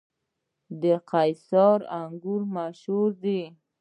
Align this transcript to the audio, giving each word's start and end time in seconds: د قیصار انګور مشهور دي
د 0.81 0.83
قیصار 1.11 1.79
انګور 2.01 2.41
مشهور 2.55 3.09
دي 3.23 3.41